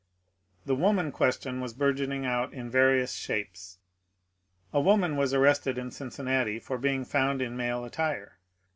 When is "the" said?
0.65-0.73